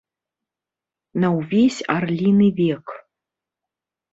На 1.23 1.27
ўвесь 1.37 1.77
арліны 1.97 2.47
век. 2.61 2.85